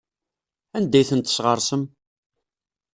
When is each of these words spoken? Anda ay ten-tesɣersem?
Anda 0.77 0.95
ay 0.99 1.07
ten-tesɣersem? 1.09 1.83